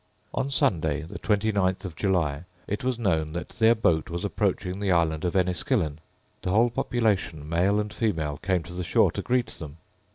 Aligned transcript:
On 0.33 0.49
Sunday, 0.49 1.03
the 1.03 1.19
twenty 1.19 1.51
ninth 1.51 1.85
of 1.85 1.95
July, 1.95 2.45
it 2.65 2.83
was 2.83 2.97
known 2.97 3.33
that 3.33 3.49
their 3.49 3.75
boat 3.75 4.09
was 4.09 4.25
approaching 4.25 4.79
the 4.79 4.91
island 4.91 5.23
of 5.23 5.35
Enniskillen. 5.35 5.99
The 6.41 6.49
whole 6.49 6.71
population, 6.71 7.47
male 7.47 7.79
and 7.79 7.93
female, 7.93 8.39
came 8.39 8.63
to 8.63 8.73
the 8.73 8.83
shore 8.83 9.11
to 9.11 9.21
greet 9.21 9.45
them. 9.59 9.77